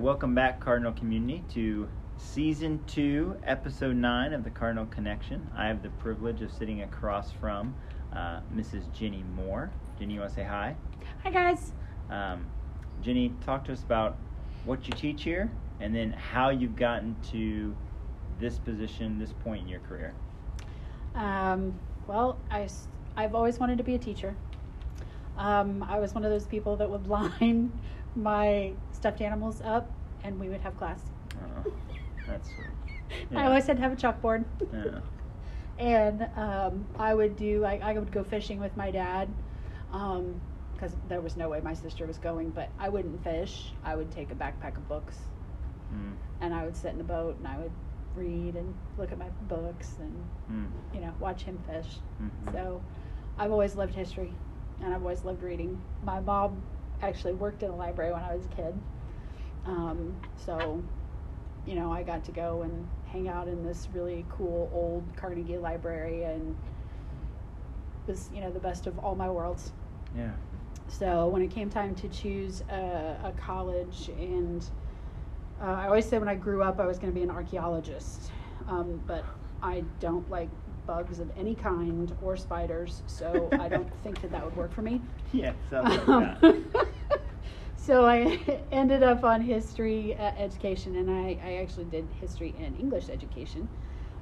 [0.00, 1.86] welcome back, Cardinal community, to
[2.16, 5.46] season two, episode nine of the Cardinal Connection.
[5.54, 7.74] I have the privilege of sitting across from
[8.16, 8.90] uh, Mrs.
[8.94, 9.70] Jenny Moore.
[9.98, 10.74] Jenny, you want to say hi?
[11.22, 11.72] Hi guys.
[12.08, 12.46] Um,
[13.02, 14.16] Jenny, talk to us about
[14.64, 15.50] what you teach here
[15.80, 17.76] and then how you've gotten to
[18.38, 20.14] this position, this point in your career.
[21.14, 24.34] Um, well, I've always wanted to be a teacher.
[25.36, 27.70] Um, I was one of those people that would line
[28.16, 29.90] my stuffed animals up
[30.24, 31.00] and we would have class.
[31.40, 31.72] Oh,
[32.26, 33.30] that's sweet.
[33.38, 34.44] I always had to have a chalkboard.
[34.72, 35.00] Yeah.
[35.78, 39.28] and um, I would do, I, I would go fishing with my dad
[39.90, 43.72] because there was no way my sister was going, but I wouldn't fish.
[43.84, 45.16] I would take a backpack of books
[45.92, 47.72] Mm, and I would sit in the boat and I would
[48.14, 50.14] read and look at my books and
[50.52, 51.96] mm, you know, watch him fish.
[52.22, 52.52] mhm.
[52.52, 52.80] So
[53.36, 54.32] I've always loved history
[54.80, 55.82] and I've always loved reading.
[56.04, 56.62] My mom
[57.02, 58.74] actually worked in a library when I was a kid.
[59.66, 60.82] Um, so,
[61.66, 65.58] you know, I got to go and hang out in this really cool old Carnegie
[65.58, 66.56] library and
[68.06, 69.72] was, you know, the best of all my worlds.
[70.16, 70.30] Yeah.
[70.88, 74.64] So when it came time to choose a, a college, and
[75.62, 78.30] uh, I always said when I grew up I was going to be an archaeologist,
[78.66, 79.24] um, but
[79.62, 80.48] I don't like
[80.86, 84.82] bugs of any kind or spiders, so I don't think that that would work for
[84.82, 85.00] me.
[85.32, 86.08] Yeah, sounds like
[86.42, 86.64] Um.
[87.82, 88.38] So I
[88.72, 93.68] ended up on history uh, education, and I, I actually did history and English education.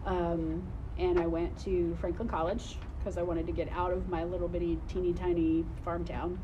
[0.06, 0.62] Um,
[0.98, 4.48] and I went to Franklin College because I wanted to get out of my little
[4.48, 6.40] bitty, teeny tiny farm town,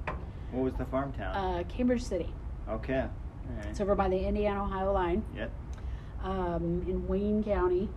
[0.53, 1.35] What was the farm town?
[1.35, 2.33] uh, Cambridge City.
[2.69, 3.07] okay.
[3.47, 3.67] Right.
[3.69, 5.51] It's over by the Indiana Ohio line Yep.
[6.23, 7.89] um, in Wayne County.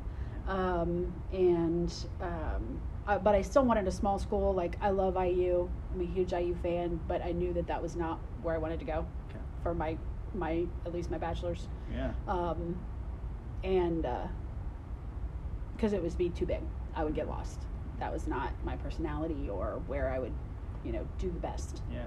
[0.47, 4.53] Um, and um, uh, but I still wanted a small school.
[4.53, 5.69] Like I love IU.
[5.93, 8.79] I'm a huge IU fan, but I knew that that was not where I wanted
[8.79, 9.39] to go Okay.
[9.63, 9.97] for my
[10.33, 11.67] my at least my bachelor's.
[11.91, 12.11] Yeah.
[12.27, 12.77] Um,
[13.63, 14.05] and
[15.75, 16.61] because it was be too big,
[16.95, 17.61] I would get lost.
[17.99, 20.33] That was not my personality or where I would,
[20.83, 21.81] you know, do the best.
[21.91, 22.05] Yeah.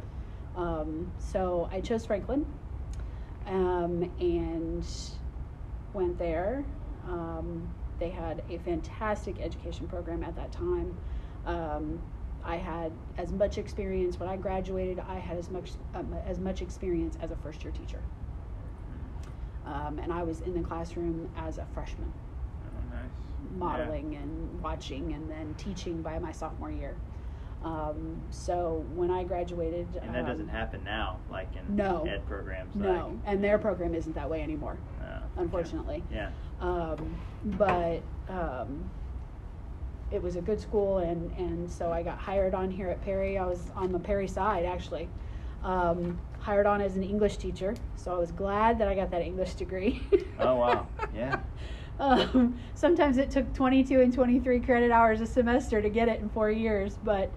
[0.56, 2.44] Um, so I chose Franklin
[3.46, 4.86] um, and
[5.92, 6.64] went there.
[7.06, 10.96] Um, they had a fantastic education program at that time.
[11.46, 12.00] Um,
[12.42, 14.98] I had as much experience when I graduated.
[15.06, 18.00] I had as much um, as much experience as a first year teacher,
[19.66, 22.10] um, and I was in the classroom as a freshman,
[22.64, 23.10] Oh, nice.
[23.58, 26.96] modeling and watching, and then teaching by my sophomore year.
[27.62, 32.06] Um, so when I graduated, And that doesn't um, happen now, like in no.
[32.08, 32.74] ed programs.
[32.74, 34.78] No, like, and their program isn't that way anymore.
[35.40, 36.04] Unfortunately.
[36.12, 36.30] Yeah.
[36.60, 38.90] Um, but um,
[40.10, 43.38] it was a good school, and, and so I got hired on here at Perry.
[43.38, 45.08] I was on the Perry side, actually.
[45.62, 49.22] Um, hired on as an English teacher, so I was glad that I got that
[49.22, 50.02] English degree.
[50.38, 50.86] Oh, wow.
[51.14, 51.40] Yeah.
[51.98, 56.28] um, sometimes it took 22 and 23 credit hours a semester to get it in
[56.28, 57.30] four years, but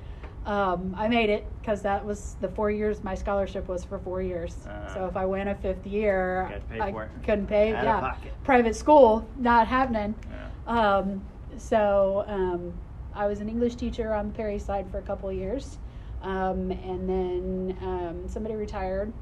[0.46, 3.04] um, I made it because that was the four years.
[3.04, 4.66] My scholarship was for four years.
[4.66, 6.92] Uh, so if I went a fifth year, I
[7.24, 7.74] couldn't pay.
[7.74, 10.16] Out yeah, private school not happening.
[10.30, 10.98] Yeah.
[10.98, 11.22] Um,
[11.58, 12.74] so um,
[13.14, 15.78] I was an English teacher on the Perry side for a couple of years,
[16.22, 19.14] um, and then um, somebody retired,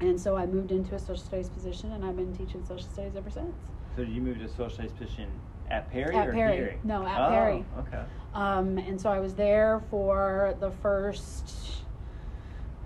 [0.00, 3.16] and so I moved into a social studies position, and I've been teaching social studies
[3.16, 3.54] ever since.
[3.96, 5.30] So did you move to a social studies position
[5.70, 6.78] at Perry At or Perry.
[6.84, 7.64] No, at oh, Perry.
[7.78, 8.02] Okay.
[8.34, 11.82] Um, and so I was there for the first,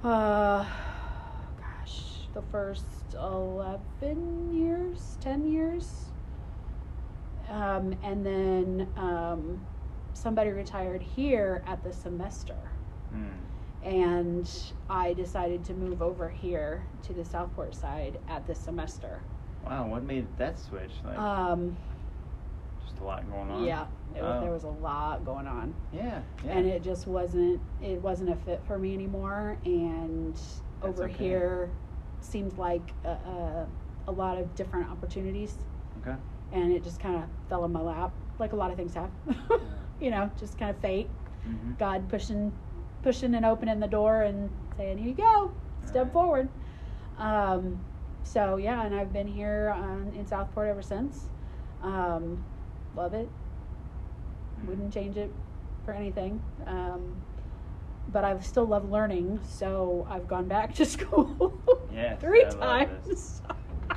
[0.04, 0.64] uh,
[1.58, 6.06] gosh, the first 11 years, 10 years.
[7.50, 9.60] Um, and then um,
[10.14, 12.56] somebody retired here at the semester.
[13.10, 13.86] Hmm.
[13.86, 14.50] And
[14.88, 19.20] I decided to move over here to the Southport side at the semester.
[19.66, 20.92] Wow, what made that switch?
[21.04, 21.76] Like, Um,
[22.84, 23.64] just a lot going on.
[23.64, 24.40] yeah, it Oh.
[24.40, 25.74] there was a lot going on.
[25.92, 26.20] Yeah.
[26.44, 26.52] Yeah.
[26.52, 30.38] and it just wasn't it wasn't a fit for me anymore and
[30.82, 31.12] over okay.
[31.12, 31.70] here
[32.20, 33.66] seemed like a, a,
[34.08, 35.56] a lot of different opportunities
[36.00, 36.16] okay.
[36.52, 39.10] and it just kind of fell in my lap like a lot of things have
[40.00, 41.08] you know just kind of fate
[41.48, 41.72] Mm-hmm.
[41.76, 42.52] god pushing
[43.02, 45.50] pushing and opening the door and saying here you go
[45.84, 46.12] step Right.
[46.12, 46.48] forward
[47.18, 47.80] um,
[48.22, 51.28] so yeah and i've been here on, in southport ever since
[51.82, 52.44] um,
[52.96, 53.28] love it
[54.58, 54.68] Mm-hmm.
[54.68, 55.32] wouldn't change it
[55.84, 56.40] for anything.
[56.66, 57.16] Um,
[58.12, 61.52] but I still love learning, so I've gone back to school
[61.92, 63.42] Yes, three I love times.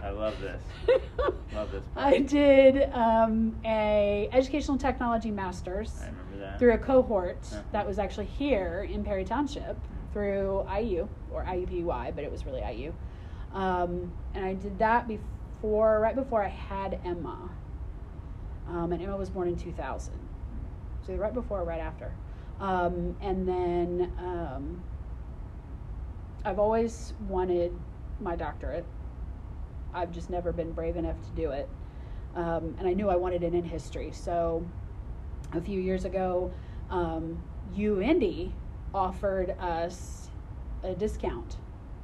[0.01, 0.62] I love this.
[1.53, 1.83] Love this.
[1.95, 6.59] I did um, a educational technology masters I remember that.
[6.59, 7.62] through a cohort Uh-huh.
[7.71, 10.13] that was actually here in Perry Township Mhm.
[10.13, 12.92] through IU or IUPUI, but it was really IU.
[13.53, 17.50] Um, and I did that before, right before I had Emma.
[18.70, 20.14] Um, and Emma was born in 2000.
[21.06, 22.12] So right before or right after.
[22.60, 24.84] Um, and then um,
[26.44, 27.74] I've always wanted
[28.20, 28.86] my doctorate.
[29.94, 31.70] I've just never been brave enough to do it.
[32.36, 34.12] Um, and I knew I wanted it in history.
[34.12, 34.66] So
[35.54, 36.52] a few years ago,
[36.90, 37.42] um,
[37.76, 38.52] UIndy
[38.94, 40.30] offered us
[40.84, 41.58] a discount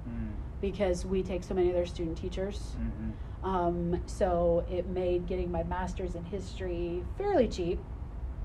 [0.09, 0.33] Mm.
[0.61, 2.75] Because we take so many of their student teachers.
[2.79, 3.45] Mhm.
[3.45, 7.79] Um, so it made getting my master's in history fairly cheap,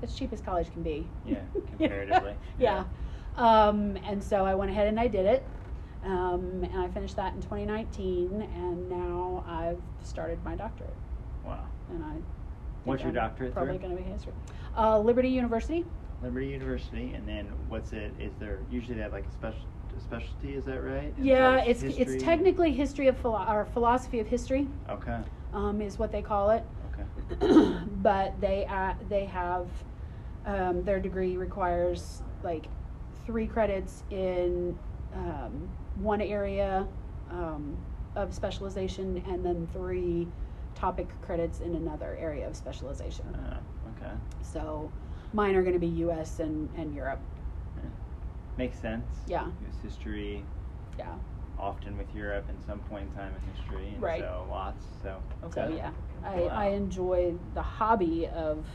[0.01, 1.07] as cheap as college can be.
[1.25, 1.41] Yeah,
[1.77, 2.35] comparatively.
[2.59, 2.85] yeah.
[3.35, 5.43] Um, and so I went ahead and I did it.
[6.03, 10.93] Um, and I finished that in 2019, and now I've started my doctorate.
[11.45, 11.65] Wow.
[11.89, 12.13] And I.
[12.85, 14.31] What's your I'm doctorate Probably going to be history.
[14.77, 15.85] Uh, Liberty University.
[16.23, 18.13] Liberty University, and then what's it?
[18.19, 19.59] Is there usually they have like a special
[19.99, 20.55] specialty?
[20.55, 21.13] Is that right?
[21.19, 22.03] Yeah, it's history?
[22.15, 25.19] it's technically history of philo- or philosophy of history, Okay.
[25.53, 26.63] um, is what they call it.
[26.93, 27.75] Okay.
[28.03, 29.67] but they uh, they have
[30.45, 32.67] um, their degree requires like
[33.25, 34.77] three credits in
[35.13, 36.87] um, one area
[37.31, 37.75] um,
[38.15, 40.27] of specialization, and then three
[40.75, 43.25] topic credits in another area of specialization.
[43.35, 43.57] Uh,
[43.97, 44.11] okay.
[44.41, 44.91] So
[45.33, 46.39] mine are going to be U.S.
[46.39, 47.19] and, and Europe.
[48.57, 49.05] Makes sense.
[49.27, 49.45] Yeah.
[49.61, 49.75] U.S.
[49.81, 50.43] history,
[50.97, 51.15] Yeah.
[51.59, 54.21] often with Europe, and some point in time in history, and Right.
[54.21, 54.85] so lots.
[55.01, 55.21] So.
[55.53, 55.75] So Okay.
[55.77, 55.91] yeah,
[56.23, 56.47] I, Wow.
[56.49, 58.65] I enjoy the hobby of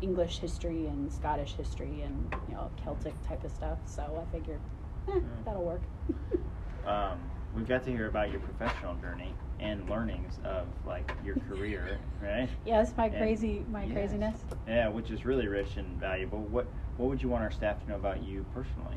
[0.00, 3.78] English history and Scottish history and you know Celtic type of stuff.
[3.86, 4.60] So I figured
[5.08, 5.44] eh, Mm.
[5.44, 5.82] that'll work.
[6.84, 7.20] um,
[7.54, 12.48] we've got to hear about your professional journey and learnings of like your career, right?
[12.64, 13.92] yes, my And- crazy my yes.
[13.92, 14.44] craziness.
[14.66, 16.40] Yeah, which is really rich and valuable.
[16.40, 16.66] What
[16.96, 18.96] What would you want our staff to know about you personally?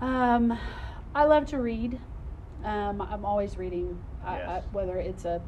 [0.00, 0.58] Um,
[1.14, 1.98] I love to read.
[2.64, 5.40] Um, I'm always reading, I, I, whether it's a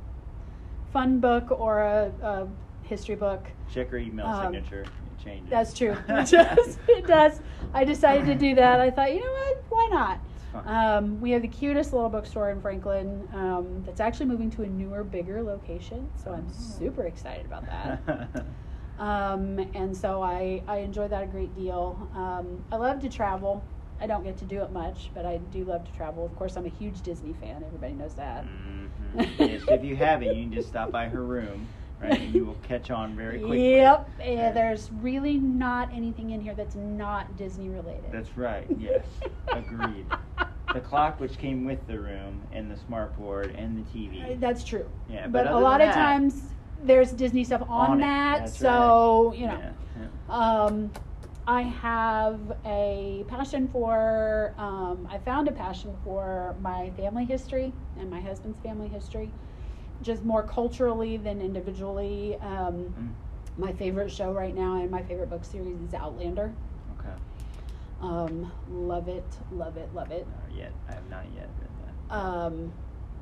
[0.93, 2.49] fun book or a, a
[2.83, 3.51] history book.
[3.73, 4.83] Check your email Um, signature.
[4.83, 5.51] It changes.
[5.51, 5.97] That's true.
[6.09, 6.79] It does.
[6.89, 7.41] It does.
[7.75, 8.81] I decided to do that.
[8.81, 9.65] I thought, you know what?
[9.69, 10.21] Why not?
[10.67, 14.67] Um, we have the cutest little bookstore in Franklin um, that's actually moving to a
[14.67, 16.09] newer, bigger location.
[16.23, 16.53] So I'm Oh.
[16.53, 18.47] super excited about that.
[18.99, 22.09] um, and so I, I enjoy that a great deal.
[22.15, 23.63] Um, I love to travel.
[24.01, 26.25] I don't get to do it much, but I do love to travel.
[26.25, 27.63] Of course, I'm a huge Disney fan.
[27.67, 28.45] Everybody knows that.
[28.45, 29.29] Mhm.
[29.39, 31.67] yes, if you haven't, you can just stop by her room,
[32.01, 32.21] right?
[32.21, 33.77] And you will catch on very quickly.
[33.77, 34.09] Yep.
[34.21, 34.53] eh, Yeah.
[34.53, 38.13] there's really not anything in here that's not Disney related.
[38.13, 38.67] That's right.
[38.79, 39.05] Yes,
[39.49, 40.07] agreed.
[40.75, 44.23] The clock, which came with the room, and the smart board, and the TV.
[44.33, 44.85] Uh, That's true.
[45.09, 46.43] Yeah, but, but a lot of that- times
[46.85, 49.39] there's Disney stuff on, On that, so right.
[49.39, 49.59] you know.
[49.59, 49.73] Yeah,
[50.29, 50.35] yeah.
[50.35, 50.91] Um,
[51.49, 54.53] I have a passion for.
[54.59, 59.31] Um, I found a passion for my family history and my husband's family history,
[60.03, 62.37] just more culturally than individually.
[62.43, 63.15] Um, Mm,
[63.57, 66.53] my favorite show right now and my favorite book series is Outlander.
[67.01, 67.15] okay.
[68.03, 70.27] Um, love it, love it, love it.
[70.29, 70.73] Not yet.
[70.89, 71.71] I have not yet read
[72.11, 72.15] that.
[72.15, 72.73] um,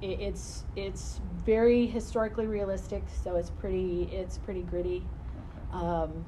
[0.02, 5.04] it, it's it's very historically realistic, so it's pretty it's pretty gritty.
[5.72, 5.86] Okay.
[5.86, 6.26] Um,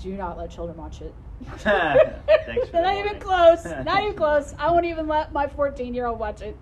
[0.00, 1.14] do not let children watch it.
[1.58, 3.64] Thanks not even close.
[3.64, 4.54] Not even close.
[4.58, 6.56] I won't even let my 14 year old watch it.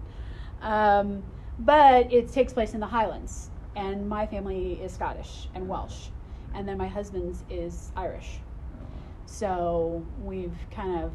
[0.60, 1.22] Um,
[1.58, 6.08] but it takes place in the Highlands, and my family is Scottish and Welsh,
[6.54, 8.40] and then my husband's is Irish.
[9.26, 11.12] So we've kind of,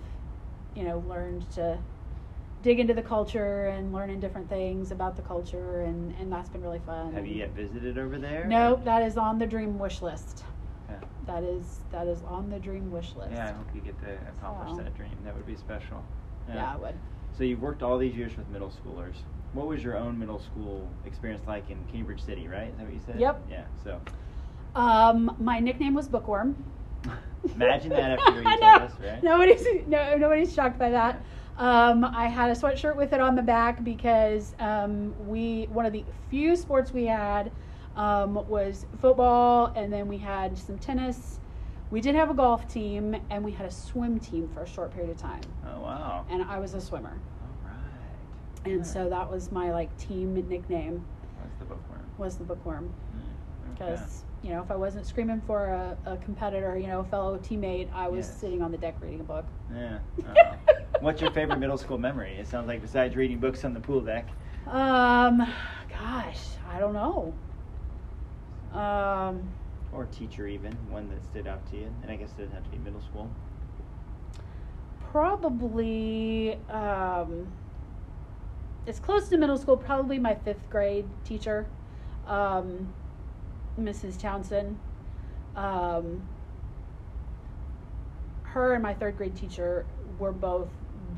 [0.75, 1.77] you know, learned to
[2.62, 6.62] dig into the culture and learning different things about the culture, and, and that's been
[6.62, 7.13] really fun.
[7.13, 8.46] Have you yet visited over there?
[8.46, 10.43] Nope, that is on the dream wish list.
[10.98, 11.05] Okay.
[11.27, 13.31] That is that is on the dream wish list.
[13.31, 15.12] Yeah, I hope you get to accomplish So- that dream.
[15.24, 16.03] That would be special.
[16.53, 16.95] Yeah, I would.
[17.38, 19.15] So you've worked all these years with middle schoolers.
[19.53, 22.69] What was your own middle school experience like in Cambridge City, right?
[22.69, 23.19] Is that what you said?
[23.19, 23.41] Yep.
[23.50, 23.63] Yeah.
[23.83, 24.01] So
[24.75, 26.55] Um, my nickname was Bookworm.
[27.55, 29.24] imagine that after you told us, right?
[29.24, 31.21] Nobody's no, nobody's shocked by that.
[31.57, 35.93] Um, I had a sweatshirt with it on the back because um, we one of
[35.93, 37.51] the few sports we had
[37.95, 41.39] um, was football, and then we had some tennis.
[41.89, 44.93] We did have a golf team, and we had a swim team for a short
[44.93, 45.41] period of time.
[45.65, 46.25] Oh wow.
[46.29, 48.71] And I was a swimmer, All right.
[48.71, 48.83] and Yeah.
[48.83, 51.03] so that was my like team nickname
[51.41, 52.01] What's the bookworm?
[52.17, 52.86] was the Bookworm.
[53.15, 53.74] Mm, okay.
[53.74, 57.38] because you know if I wasn't screaming for a, a competitor, you know, a fellow
[57.38, 58.38] teammate, I was Yes.
[58.39, 59.45] sitting on the deck reading a book.
[59.75, 60.00] Yeah.
[61.01, 62.36] What's your favorite middle school memory?
[62.36, 64.27] It sounds like besides reading books on the pool deck.
[64.67, 65.39] Um,
[65.89, 66.39] gosh,
[66.71, 67.33] I don't know.
[68.74, 69.51] Um,
[69.92, 71.94] Or teacher even, one that stood out to you.
[72.01, 73.30] And I guess it doesn't have to be middle school.
[75.12, 77.51] probably um,
[78.86, 81.68] it's close to middle school, probably my fifth grade teacher,
[82.28, 82.94] um,
[83.80, 84.20] Mrs.
[84.20, 84.78] Townsend.
[85.56, 86.28] Um,
[88.44, 89.86] her and my third grade teacher
[90.18, 90.70] were both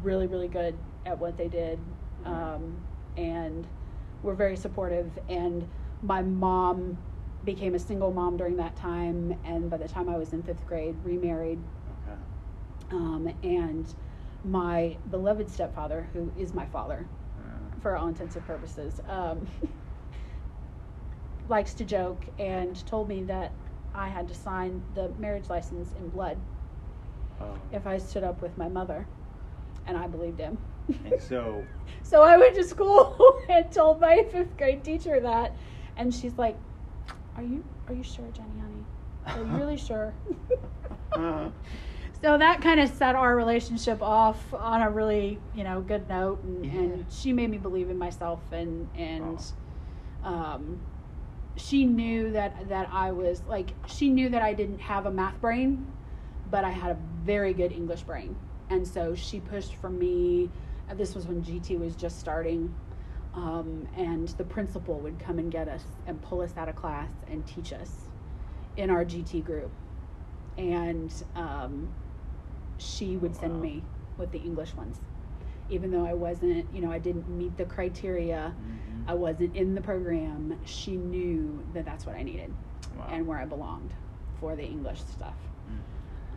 [0.02, 1.80] really, really good at what they did,
[2.26, 2.76] um,
[3.18, 3.66] and
[4.24, 5.12] were very supportive.
[5.30, 5.68] And
[6.02, 6.98] my mom
[7.44, 10.66] became a single mom during that time, and by the time I was in fifth
[10.66, 11.60] grade, remarried.
[12.08, 12.18] Okay.
[12.92, 13.94] Um, and
[14.46, 17.06] my beloved stepfather, who is my father,
[17.40, 19.46] Uh, for all intents and purposes, um,
[21.50, 23.52] likes to joke and told me that
[23.94, 26.38] I had to sign the marriage license in blood
[27.42, 27.58] oh.
[27.72, 29.06] if I stood up with my mother,
[29.86, 30.58] and I believed him.
[31.06, 31.66] And so,
[32.04, 35.56] so I went to school and told my fifth grade teacher that,
[35.98, 36.58] and she's like,
[37.36, 38.84] "Are you are you sure, Jenny, honey?
[39.26, 40.14] Are you really sure?"
[41.14, 41.50] Uh,
[42.22, 46.44] so that kind of set our relationship off on a really you know good note
[46.44, 46.72] and, Yeah.
[46.72, 49.40] and she made me believe in myself and and
[50.24, 50.30] Oh.
[50.30, 50.80] um,
[51.56, 55.40] she knew that that I was like she knew that I didn't have a math
[55.42, 55.86] brain
[56.50, 58.36] but I had a very good English brain
[58.70, 60.50] and so she pushed for me
[60.96, 62.74] this was when GT was just starting
[63.36, 67.10] um, and the principal would come and get us and pull us out of class
[67.30, 67.92] and teach us
[68.78, 69.72] in our GT group
[70.58, 71.90] and um,
[72.78, 73.62] she would send Wow.
[73.62, 73.84] me
[74.18, 75.00] with the English ones,
[75.70, 78.54] even though I wasn't, you know, I didn't meet the criteria.
[78.60, 79.10] mhm.
[79.10, 80.58] I wasn't in the program.
[80.66, 82.54] She knew that that's what I needed
[82.98, 83.08] Wow.
[83.12, 83.94] and where I belonged
[84.40, 85.36] for the English stuff.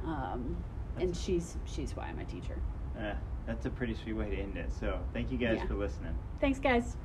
[0.04, 0.08] Mm.
[0.08, 0.56] Um,
[0.98, 2.56] and she's she's why I'm a teacher.
[2.98, 3.12] Uh,
[3.46, 4.72] that's a pretty sweet way to end it.
[4.72, 5.66] So, thank you guys Yeah.
[5.66, 6.14] for listening.
[6.40, 6.96] Thanks, guys.